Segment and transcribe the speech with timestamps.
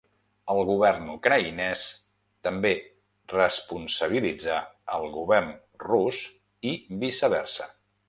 [0.51, 1.83] El Govern ucraïnès
[2.47, 2.71] també
[3.35, 4.59] responsabilitzà
[4.99, 5.57] el Govern
[5.89, 6.27] rus
[6.75, 6.77] i
[7.07, 7.75] viceversa.